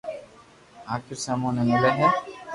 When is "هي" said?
1.97-2.07